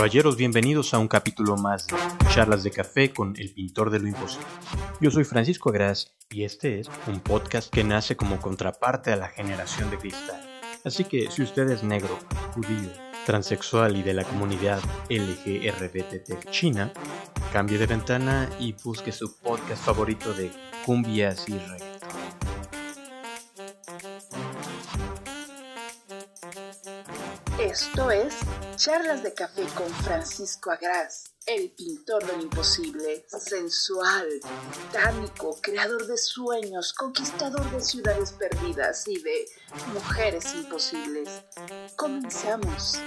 [0.00, 1.94] caballeros, bienvenidos a un capítulo más de
[2.32, 4.46] Charlas de Café con el pintor de lo imposible.
[4.98, 9.28] Yo soy Francisco Gras y este es un podcast que nace como contraparte a la
[9.28, 10.40] generación de cristal.
[10.86, 12.18] Así que si usted es negro,
[12.54, 12.90] judío,
[13.26, 16.94] transexual y de la comunidad LGRBTT China,
[17.52, 20.50] cambie de ventana y busque su podcast favorito de
[20.86, 21.89] cumbias y reggae.
[27.60, 28.38] Esto es
[28.76, 34.26] Charlas de Café con Francisco Agras, el pintor del imposible, sensual,
[34.72, 39.44] titánico, creador de sueños, conquistador de ciudades perdidas y de
[39.92, 41.28] mujeres imposibles.
[41.96, 42.98] Comenzamos.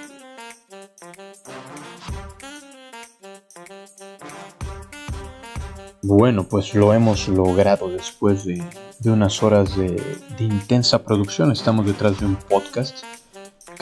[6.04, 8.64] Bueno, pues lo hemos logrado después de,
[9.06, 9.98] unas horas de
[10.38, 11.52] intensa producción.
[11.52, 13.04] Estamos detrás de un podcast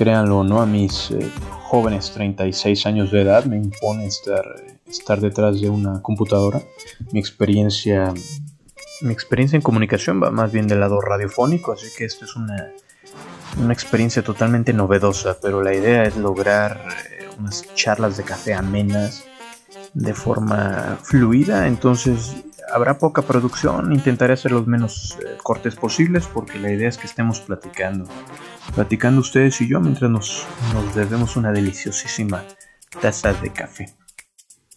[0.01, 1.29] créanlo o no, a mis eh,
[1.61, 4.43] jóvenes 36 años de edad me impone estar,
[4.87, 6.59] estar detrás de una computadora.
[7.11, 8.11] Mi experiencia,
[9.01, 12.71] mi experiencia en comunicación va más bien del lado radiofónico, así que esto es una,
[13.63, 19.23] una experiencia totalmente novedosa, pero la idea es lograr eh, unas charlas de café amenas
[19.93, 22.37] de forma fluida, entonces
[22.73, 27.05] habrá poca producción, intentaré hacer los menos eh, cortes posibles porque la idea es que
[27.05, 28.05] estemos platicando,
[28.75, 32.43] platicando ustedes y yo mientras nos, nos bebemos una deliciosísima
[33.01, 33.93] taza de café.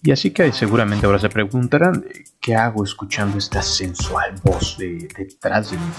[0.03, 2.05] Y así que seguramente ahora se preguntarán
[2.39, 5.93] qué hago escuchando esta sensual voz de, detrás de mí.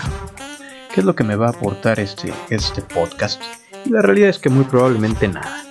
[0.94, 3.41] ¿Qué es lo que me va a aportar este, este podcast?
[3.83, 5.63] Y la realidad es que muy probablemente nada.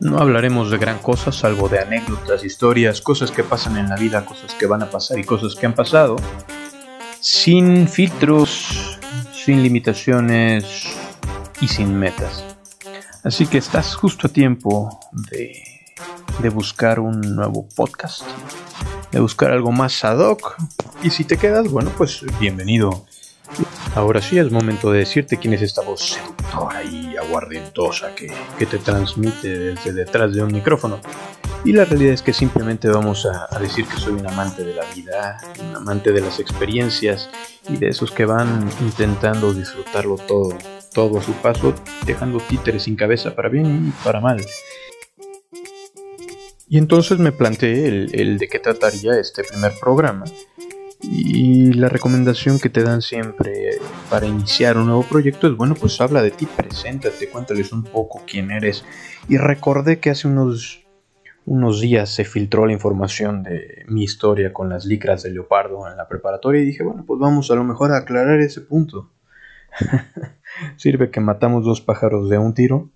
[0.00, 4.26] No hablaremos de gran cosa, salvo de anécdotas, historias, cosas que pasan en la vida,
[4.26, 6.16] cosas que van a pasar y cosas que han pasado,
[7.20, 8.98] sin filtros,
[9.32, 10.93] sin limitaciones
[11.60, 12.44] y sin metas.
[13.22, 15.62] Así que estás justo a tiempo de,
[16.40, 18.22] de buscar un nuevo podcast,
[19.10, 20.56] de buscar algo más ad hoc.
[21.02, 23.06] Y si te quedas, bueno, pues bienvenido
[23.94, 28.32] Ahora sí es momento de decirte quién es esta voz seductora y aguardentosa que,
[28.66, 31.00] te transmite desde detrás de un micrófono.
[31.64, 34.84] Y la realidad es que simplemente vamos a, decir que soy un amante de la
[34.94, 37.30] vida, un amante de las experiencias
[37.68, 40.58] y de esos que van intentando disfrutarlo todo,
[40.94, 41.74] todo a su paso,
[42.06, 44.40] dejando títeres sin cabeza para bien y para mal.
[46.68, 50.24] Y entonces me planteé el, de qué trataría este primer programa
[51.02, 53.78] y la recomendación que te dan siempre
[54.08, 58.22] para iniciar un nuevo proyecto es, bueno, pues habla de ti, preséntate, cuéntales un poco
[58.26, 58.84] quién eres.
[59.28, 60.86] Y recordé que hace unos,
[61.44, 65.96] unos días se filtró la información de mi historia con las licras de leopardo en
[65.96, 69.12] la preparatoria y dije, bueno, pues vamos a lo mejor a aclarar ese punto.
[70.76, 72.90] Sirve que matamos dos pájaros de un tiro,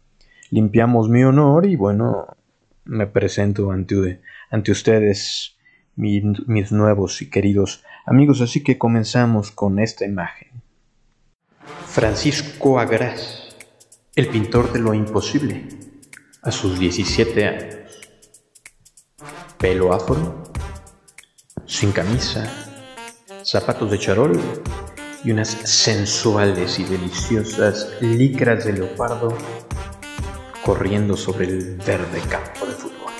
[0.50, 2.36] limpiamos mi honor y bueno,
[2.84, 4.20] me presento ante,
[4.50, 5.56] ante ustedes,
[5.96, 10.62] mis nuevos y queridos Amigos, así que comenzamos con esta imagen.
[11.86, 13.54] Francisco Agras,
[14.16, 15.68] el pintor de lo imposible,
[16.40, 17.74] a sus 17 años.
[19.58, 20.42] Pelo afro,
[21.66, 22.50] sin camisa,
[23.44, 24.40] zapatos de charol
[25.24, 29.36] y unas sensuales y deliciosas licras de leopardo
[30.64, 33.12] corriendo sobre el verde campo de fútbol.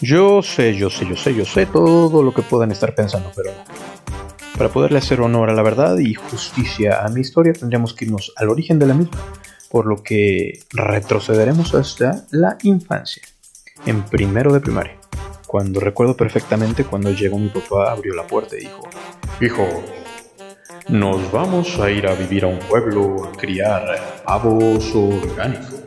[0.00, 3.50] Yo sé, yo sé, yo sé, yo sé todo lo que puedan estar pensando, pero
[4.56, 8.32] para poderle hacer honor a la verdad y justicia a mi historia tendríamos que irnos
[8.36, 9.18] al origen de la misma,
[9.68, 13.22] por lo que retrocederemos hasta la infancia,
[13.86, 14.96] en primero de primaria,
[15.54, 18.88] cuando recuerdo perfectamente cuando llegó mi papá, abrió la puerta y dijo,
[19.40, 19.84] hijo,
[20.88, 25.84] nos vamos a ir a vivir a un pueblo a criar pavos orgánicos.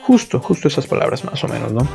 [0.00, 1.86] Justo, justo esas palabras más o menos, ¿no?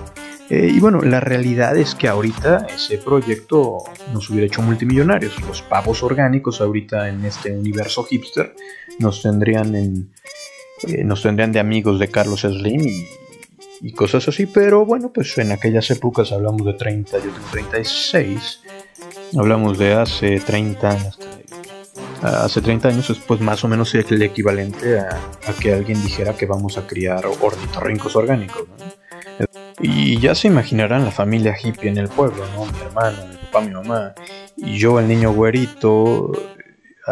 [0.51, 3.79] Eh, y bueno, la realidad es que ahorita ese proyecto
[4.13, 5.41] nos hubiera hecho multimillonarios.
[5.47, 8.53] Los pavos orgánicos ahorita en este universo hipster
[8.99, 10.11] nos tendrían en,
[10.83, 13.07] eh, nos tendrían de amigos de Carlos Slim y,
[13.85, 14.45] y, cosas así.
[14.45, 18.61] Pero bueno, pues en aquellas épocas hablamos de 30, yo tengo 36.
[19.37, 21.19] Hablamos de hace 30 años.
[22.21, 25.19] Hace 30 años es pues más o menos el equivalente a,
[25.59, 28.67] que alguien dijera que vamos a criar ornitorrincos orgánicos.
[28.67, 29.05] ¿no?
[29.79, 32.65] Y ya se imaginarán la familia hippie en el pueblo, ¿no?
[32.65, 34.15] Mi hermano, mi papá, mi mamá.
[34.55, 36.31] Y yo, el niño güerito,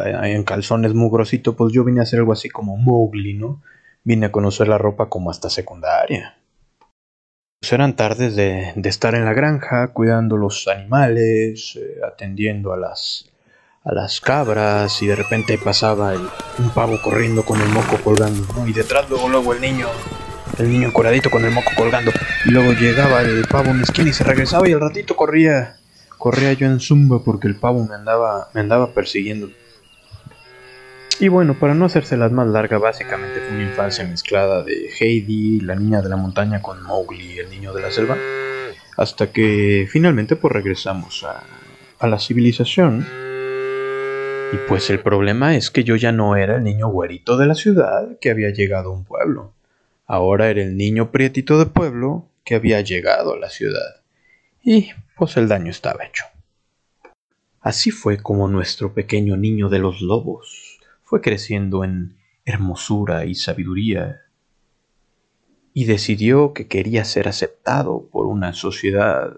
[0.03, 3.61] eh, en calzones mugrosito, pues yo vine a hacer algo así como Mowgli, ¿no?
[4.03, 6.37] Vine a conocer la ropa como hasta secundaria.
[7.71, 13.31] Eran tardes de, estar en la granja, cuidando los animales, eh, atendiendo a las,
[13.83, 16.13] a las cabras, y de repente pasaba
[16.59, 18.67] un pavo corriendo con el moco colgando, ¿no?
[18.67, 19.87] Y detrás luego, luego el niño
[20.57, 22.11] el niño encuradito con el moco colgando.
[22.45, 25.77] Y luego llegaba el pavo en la esquina y se regresaba y al ratito corría.
[26.17, 29.49] Corría yo en zumba porque el pavo me andaba, me andaba persiguiendo.
[31.19, 35.59] Y bueno, para no hacerse las más larga, básicamente fue una infancia mezclada de Heidi,
[35.61, 38.17] la niña de la montaña, con Mowgli, el niño de la selva,
[38.97, 41.43] hasta que finalmente pues regresamos a,
[41.99, 43.05] a la civilización.
[44.51, 47.55] Y pues el problema es que yo ya no era el niño güerito de la
[47.55, 49.53] ciudad que había llegado a un pueblo.
[50.05, 54.01] Ahora era el niño prietito de pueblo que había llegado a la ciudad.
[54.63, 56.25] Y pues el daño estaba hecho.
[57.61, 60.72] Así fue como nuestro pequeño niño de los lobos
[61.13, 64.21] fue creciendo en hermosura y sabiduría
[65.71, 69.31] y decidió que quería ser aceptado por una sociedad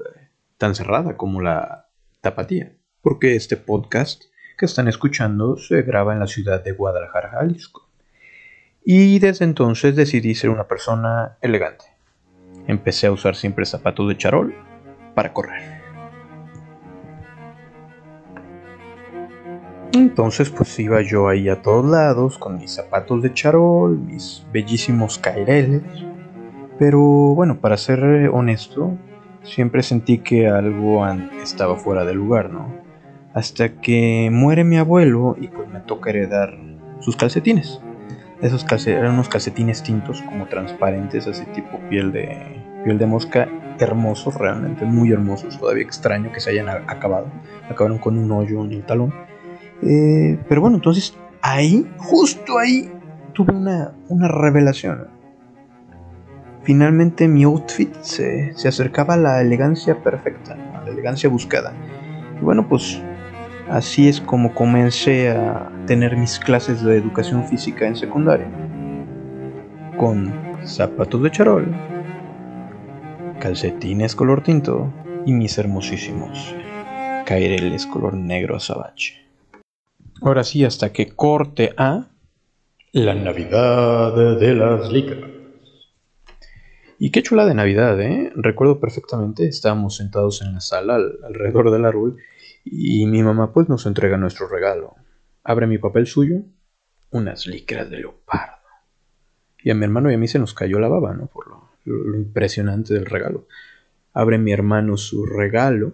[0.57, 1.87] tan cerrada como la
[2.21, 4.23] tapatía, porque este podcast
[4.57, 7.89] que están escuchando se graba en la ciudad de Guadalajara, Jalisco.
[8.85, 11.83] Y desde entonces decidí ser una persona elegante.
[12.67, 14.55] Empecé a usar siempre zapatos de charol
[15.13, 15.84] para correr.
[19.95, 25.17] Entonces pues iba yo ahí a todos lados con mis zapatos de charol, mis bellísimos
[25.17, 25.83] caireles.
[26.77, 28.03] Pero bueno, para ser
[28.33, 28.97] honesto,
[29.43, 31.07] siempre sentí que algo
[31.41, 32.75] estaba fuera de lugar, ¿no?
[33.33, 36.57] Hasta que muere mi abuelo y pues me toca heredar
[36.99, 37.79] sus calcetines.
[38.41, 43.47] Esos calcetines eran unos calcetines tintos como transparentes, así tipo piel de, piel de mosca,
[43.79, 45.57] hermosos, realmente muy hermosos.
[45.57, 47.27] Todavía extraño que se hayan acabado.
[47.69, 49.13] Acabaron con un hoyo en el talón
[49.81, 52.91] eh, pero bueno, entonces ahí, justo ahí,
[53.33, 53.93] tuve una,
[54.27, 55.07] revelación.
[56.63, 61.73] Finalmente mi outfit se, acercaba a la elegancia perfecta, a la elegancia buscada.
[62.39, 63.01] Y bueno, pues
[63.69, 68.47] así es como comencé a tener mis clases de educación física en secundaria.
[69.97, 70.33] Con
[70.63, 71.75] zapatos de charol,
[73.39, 74.91] calcetines color tinto
[75.25, 76.55] y mis hermosísimos
[77.25, 79.24] caireles color negro azabache.
[80.25, 82.07] Ahora sí, hasta que corte a
[82.93, 85.29] la Navidad de las licras.
[86.97, 88.31] Y qué chula de Navidad, ¿eh?
[88.35, 92.17] Recuerdo perfectamente, estábamos sentados en la sala alrededor del árbol
[92.63, 94.95] y mi mamá pues nos entrega nuestro regalo.
[95.43, 96.41] Abre mi papel suyo,
[97.11, 98.55] unas licras de leopardo.
[99.59, 101.27] Y a mi hermano y a mí se nos cayó la baba, ¿no?
[101.27, 103.45] Por lo, lo impresionante del regalo.
[104.11, 105.93] Abre mi hermano su regalo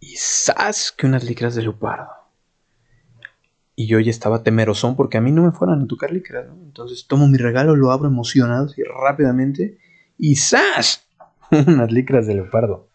[0.00, 0.90] y ¡zas!
[0.90, 2.19] que unas licras de leopardo
[3.80, 6.52] y yo ya estaba temerosón porque a mí no me fueran a tocar licras, ¿no?
[6.64, 9.78] Entonces tomo mi regalo, lo abro emocionado y rápidamente
[10.18, 11.06] y ¡zas!
[11.50, 12.90] Unas licras de leopardo.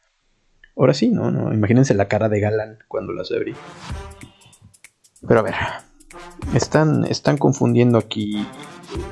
[0.77, 1.31] Ahora sí, ¿no?
[1.31, 3.55] no Imagínense la cara de Galán cuando las abrí.
[5.27, 5.55] Pero a ver,
[6.53, 8.45] están, están confundiendo aquí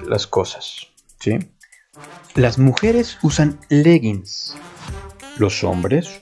[0.07, 0.89] las cosas,
[1.19, 1.39] ¿sí?
[2.35, 4.55] Las mujeres usan leggings.
[5.39, 6.21] Los hombres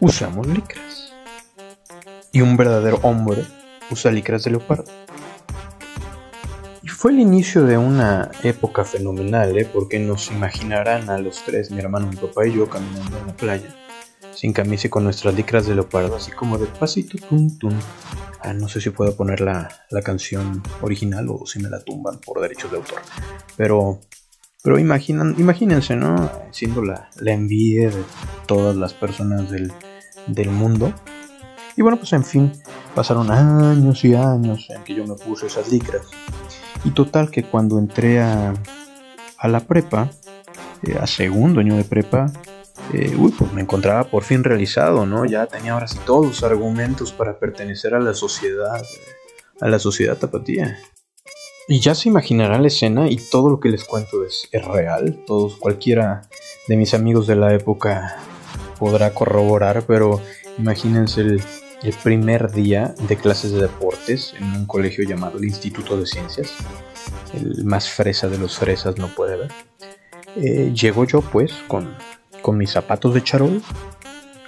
[0.00, 1.14] usamos licras.
[2.30, 3.42] Y un verdadero hombre
[3.90, 4.90] usa licras de leopardo.
[6.82, 9.68] Y fue el inicio de una época fenomenal, ¿eh?
[9.70, 13.36] porque nos imaginarán a los tres, mi hermano, mi papá y yo, caminando en la
[13.36, 13.74] playa,
[14.32, 17.72] sin camisa con nuestras licras de leopardo, así como de pasito, tum, tum.
[18.40, 22.20] Ah, no sé si puedo poner la, la, canción original o si me la tumban
[22.20, 23.00] por derechos de autor.
[23.56, 23.98] Pero,
[24.62, 26.30] pero imaginan, imagínense, ¿no?
[26.52, 28.04] Siendo la, la envidia de
[28.46, 29.72] todas las personas del,
[30.28, 30.94] del mundo.
[31.76, 32.52] Y bueno, pues en fin,
[32.96, 36.06] Pasaron años y años en que yo me puse esas licras.
[36.82, 38.54] Y total que cuando entré a,
[39.36, 40.10] a la prepa,
[40.82, 42.32] eh, a segundo año de prepa,
[42.94, 45.26] eh, uy, pues me encontraba por fin realizado, ¿no?
[45.26, 48.82] Ya tenía ahora sí todos los argumentos para pertenecer a la sociedad,
[49.60, 50.78] a la sociedad tapatía.
[51.68, 55.22] Y ya se imaginará la escena y todo lo que les cuento es, es real.
[55.26, 56.22] Todos, cualquiera
[56.66, 58.16] de mis amigos de la época
[58.78, 60.22] podrá corroborar, pero
[60.56, 61.42] imagínense el,
[61.82, 66.52] el primer día de clases de deportes en un colegio llamado el Instituto de Ciencias.
[67.34, 69.50] El más fresa de los fresas no puede ver.
[70.36, 71.94] Eh, llego yo pues con,
[72.42, 73.62] con mis zapatos de charol,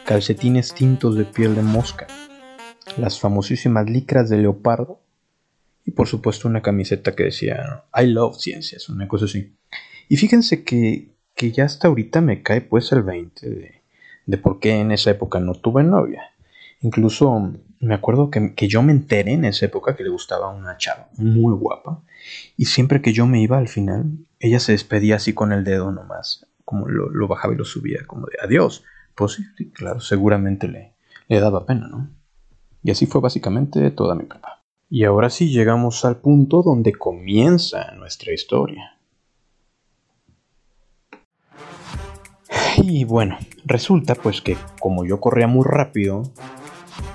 [0.04, 2.06] calcetines tintos de piel de mosca,
[2.96, 5.00] las famosísimas licras de leopardo
[5.84, 9.54] y por supuesto una camiseta que decía I love ciencias, una cosa así.
[10.08, 13.82] Y fíjense que, que ya hasta ahorita me cae pues el 20 de,
[14.26, 16.34] de por qué en esa época no tuve novia.
[16.80, 21.08] Incluso me acuerdo que, yo me enteré en esa época que le gustaba una chava
[21.16, 22.02] muy guapa.
[22.56, 24.06] Y siempre que yo me iba al final,
[24.40, 26.46] ella se despedía así con el dedo nomás.
[26.64, 28.84] Como lo, bajaba y lo subía, como de adiós.
[29.14, 30.92] Pues sí, claro, seguramente le,
[31.28, 32.10] le daba pena, ¿no?
[32.82, 34.62] Y así fue básicamente toda mi prepa.
[34.90, 38.98] Y ahora sí llegamos al punto donde comienza nuestra historia.
[42.82, 46.22] Y bueno, resulta pues que como yo corría muy rápido,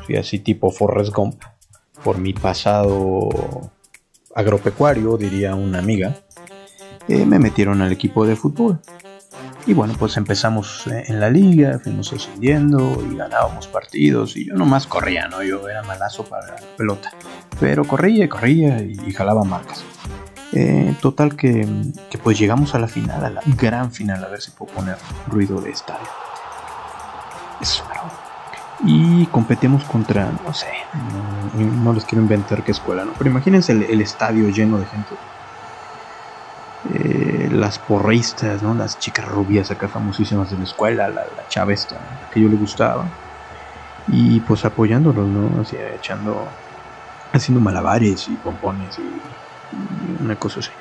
[0.06, 1.42] soy así tipo Forrest Gump,
[2.04, 3.30] por mi pasado
[4.36, 6.16] agropecuario, diría una amiga,
[7.08, 8.80] eh, me metieron al equipo de fútbol.
[9.66, 14.36] Y bueno, pues empezamos eh, en la liga, fuimos ascendiendo y ganábamos partidos.
[14.36, 15.42] Y yo nomás corría, ¿no?
[15.42, 17.12] Yo era malazo para la pelota.
[17.60, 19.84] Pero corría, corría y, jalaba marcas.
[20.52, 21.68] Eh, total que,
[22.22, 25.62] pues llegamos a la final, a la gran final, a ver si puedo poner ruido
[25.62, 26.08] de estadio.
[27.62, 27.84] Eso,
[28.86, 30.68] y competimos contra, no sé,
[31.56, 33.14] no, les quiero inventar qué escuela, ¿no?
[33.18, 35.16] Pero imagínense el estadio lleno de gente
[36.92, 38.74] eh, las porristas, ¿no?
[38.74, 41.96] Las chicas rubias acá famosísimas de la escuela, la, la chava esta,
[42.32, 43.06] que yo le gustaba.
[44.08, 45.62] Y pues apoyándolos, ¿no?
[45.62, 46.46] Así, echando,
[47.32, 50.72] haciendo malabares y pompones y, una cosa así.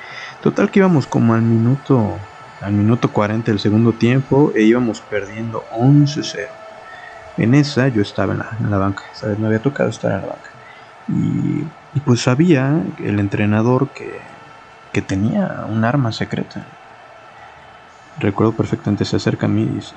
[0.41, 2.17] Total que íbamos como al minuto,
[2.59, 6.47] al minuto 40 del segundo tiempo e íbamos perdiendo 11-0.
[7.37, 9.39] En esa yo estaba en la, en la banca, ¿sabes?
[9.39, 10.49] Me había tocado estar en la banca.
[11.07, 11.63] Y,
[11.95, 14.19] y pues sabía el entrenador que
[14.93, 16.63] que tenía un arma secreta.
[18.19, 19.95] Recuerdo perfectamente, se acerca a mí y dice,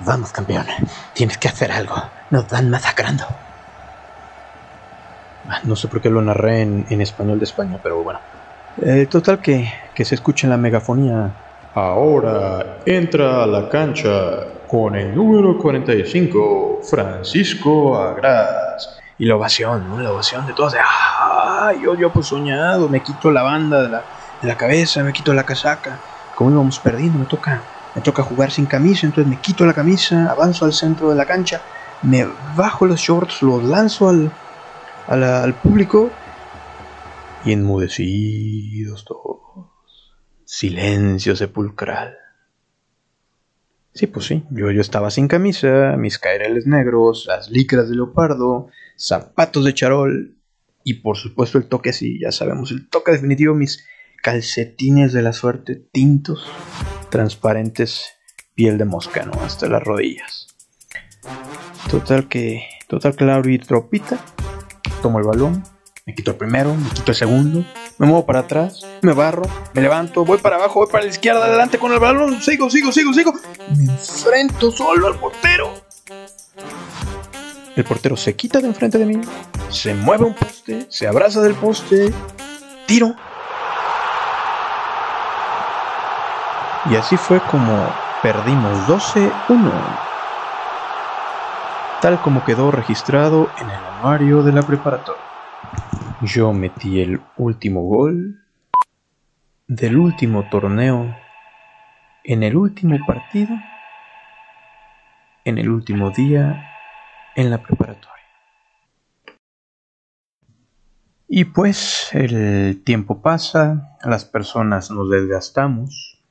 [0.00, 0.66] Vamos, campeón,
[1.14, 1.94] tienes que hacer algo.
[2.30, 3.24] Nos van masacrando.
[5.48, 8.18] Ah, no sé por qué lo narré en, español de España, pero bueno.
[8.82, 11.30] Eh, total que, que se escucha en la megafonía.
[11.74, 19.00] Ahora entra a la cancha con el número 45, Francisco Agras.
[19.18, 20.00] Y la ovación, ¿no?
[20.00, 20.72] La ovación de todos.
[20.72, 21.72] De, ¡Ah!
[21.82, 24.04] Yo, yo pues soñado, me quito la banda de la,
[24.42, 25.98] la cabeza, me quito la casaca.
[26.36, 27.62] Como íbamos perdiendo, me toca,
[27.94, 31.26] me toca jugar sin camisa, entonces me quito la camisa, avanzo al centro de la
[31.26, 31.60] cancha,
[32.02, 32.26] me
[32.56, 34.30] bajo los shorts, los lanzo al,
[35.08, 36.10] al, público
[37.44, 39.43] y enmudecidos todos.
[40.56, 42.16] Silencio sepulcral.
[43.92, 48.68] Sí, pues sí, yo, yo estaba sin camisa, mis caireles negros, las licras de leopardo,
[48.96, 50.36] zapatos de charol
[50.84, 53.84] y por supuesto el toque así, ya sabemos, el toque definitivo, mis
[54.22, 56.48] calcetines de la suerte tintos,
[57.10, 58.12] transparentes,
[58.54, 59.32] piel de mosca, ¿no?
[59.42, 60.46] Hasta las rodillas.
[61.90, 64.24] Total que, total que la tropita,
[65.02, 65.64] tomo el balón,
[66.06, 67.64] me quito el primero, me quito el segundo,
[67.98, 71.44] me muevo para atrás, me barro, me levanto, voy para abajo, voy para la izquierda,
[71.44, 73.32] adelante con el balón, sigo, sigo, sigo, sigo,
[73.76, 75.72] me enfrento solo al portero.
[77.76, 79.20] El portero se quita de enfrente de mí,
[79.68, 82.12] se mueve un poste, se abraza del poste,
[82.86, 83.14] tiro
[86.90, 87.88] Y así fue como
[88.22, 89.32] perdimos 12-1,
[92.02, 95.22] tal como quedó registrado en el anuario de la preparatoria.
[96.22, 98.40] Yo metí el último gol
[99.66, 101.14] del último torneo
[102.22, 103.50] en el último partido,
[105.44, 106.70] en el último día
[107.34, 108.14] en la preparatoria.
[111.26, 116.22] Y pues el tiempo pasa, las personas nos desgastamos,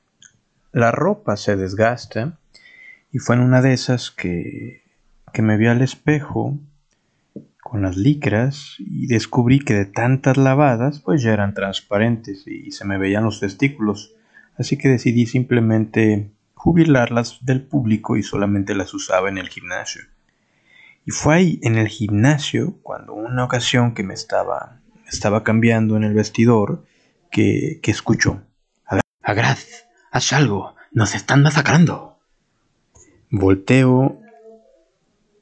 [0.72, 2.38] la ropa se desgasta
[3.12, 4.82] y fue en una de esas que,
[5.32, 6.58] que me vi al espejo
[7.64, 12.84] con las licras y descubrí que de tantas lavadas pues ya eran transparentes y se
[12.84, 14.14] me veían los testículos,
[14.56, 20.02] así que decidí simplemente jubilarlas del público y solamente las usaba en el gimnasio.
[21.04, 26.04] Y fue ahí en el gimnasio cuando una ocasión que me estaba, estaba cambiando en
[26.04, 26.84] el vestidor
[27.30, 28.42] que, que escucho.
[29.22, 29.66] Agraz,
[30.14, 30.76] Haz algo.
[30.92, 32.20] Nos están masacrando.
[33.30, 34.20] Volteo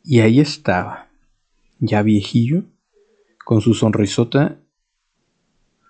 [0.02, 1.08] y ahí estaba,
[1.82, 2.62] ya viejillo,
[3.44, 4.56] con su sonrisota,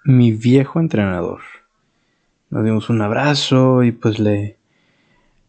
[0.05, 1.43] mi viejo entrenador.
[2.51, 4.59] Nos dimos un abrazo y pues le,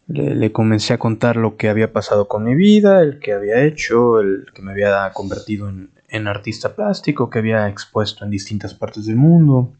[0.07, 4.19] le, comencé a contar lo que había pasado con mi vida, el que había hecho,
[4.19, 9.05] el que me había convertido en, en artista plástico, que había expuesto en distintas partes
[9.05, 9.73] del mundo.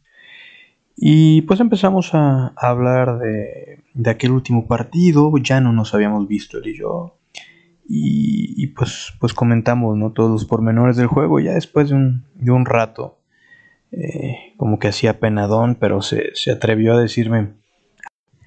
[0.95, 6.67] Y pues empezamos a, hablar de, aquel último partido, ya no nos habíamos visto él
[6.67, 7.17] y yo.
[7.85, 10.11] Y, pues, pues comentamos ¿no?
[10.13, 13.19] todos los pormenores del juego, ya después de un, de un rato,
[13.91, 17.53] eh, como que hacía penadón, pero se, se atrevió a decirme,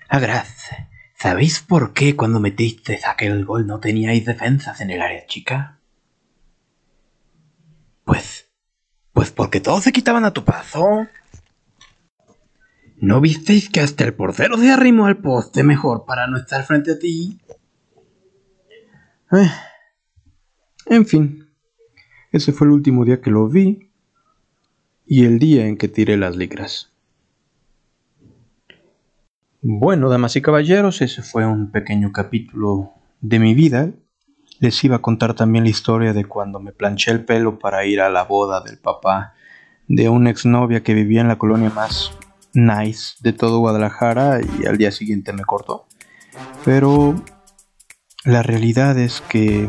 [0.09, 0.71] Agraz,
[1.19, 5.81] ¿sabéis por qué cuando metisteis aquel gol no teníais defensas en el área chica?
[8.05, 8.49] Pues,
[9.13, 11.07] pues porque todos se quitaban a tu paso.
[12.99, 16.93] ¿No visteis que hasta el portero se arrimó al poste mejor para no estar frente
[16.93, 17.41] a ti?
[19.33, 19.51] Eh,
[20.87, 21.49] en fin,
[22.31, 23.91] ese fue el último día que lo vi
[25.07, 26.93] y el día en que tiré las licras.
[29.63, 33.91] Bueno, damas y caballeros, ese fue un pequeño capítulo de mi vida.
[34.61, 38.01] Les iba a contar también la historia de cuando me planché el pelo para ir
[38.01, 39.35] a la boda del papá
[39.89, 42.13] de una exnovia que vivía en la colonia más
[42.53, 45.87] nice de todo Guadalajara y al día siguiente me cortó.
[46.65, 47.17] Pero
[48.27, 49.69] la realidad es que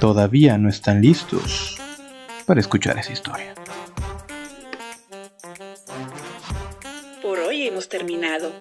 [0.00, 1.78] todavía no están listos
[2.44, 3.54] para escuchar esa historia.
[7.22, 8.52] Por hoy hemos terminado.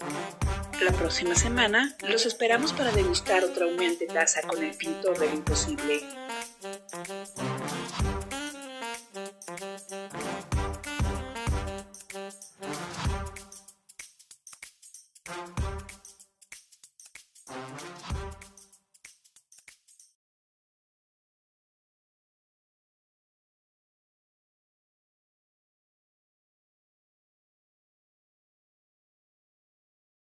[0.86, 6.02] La próxima semana los esperamos para degustar otra aumente taza con el pintor del imposible.